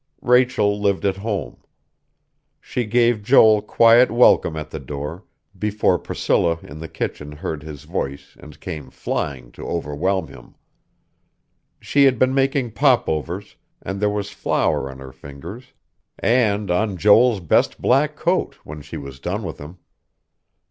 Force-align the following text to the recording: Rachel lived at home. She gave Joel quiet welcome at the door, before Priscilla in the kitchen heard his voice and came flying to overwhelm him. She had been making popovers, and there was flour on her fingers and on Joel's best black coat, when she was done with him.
Rachel 0.23 0.81
lived 0.81 1.05
at 1.05 1.17
home. 1.17 1.57
She 2.59 2.85
gave 2.85 3.21
Joel 3.21 3.61
quiet 3.61 4.09
welcome 4.09 4.57
at 4.57 4.71
the 4.71 4.79
door, 4.79 5.25
before 5.55 5.99
Priscilla 5.99 6.57
in 6.63 6.79
the 6.79 6.87
kitchen 6.87 7.33
heard 7.33 7.61
his 7.61 7.83
voice 7.83 8.35
and 8.39 8.59
came 8.59 8.89
flying 8.89 9.51
to 9.51 9.67
overwhelm 9.67 10.27
him. 10.27 10.55
She 11.79 12.05
had 12.05 12.17
been 12.17 12.33
making 12.33 12.71
popovers, 12.71 13.57
and 13.79 13.99
there 13.99 14.09
was 14.09 14.31
flour 14.31 14.89
on 14.89 14.97
her 14.97 15.11
fingers 15.11 15.65
and 16.17 16.71
on 16.71 16.97
Joel's 16.97 17.39
best 17.39 17.79
black 17.79 18.15
coat, 18.15 18.55
when 18.63 18.81
she 18.81 18.97
was 18.97 19.19
done 19.19 19.43
with 19.43 19.59
him. 19.59 19.77